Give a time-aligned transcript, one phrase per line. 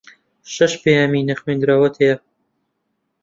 [0.53, 2.15] شەش پەیامی نەخوێندراوت ھەیە.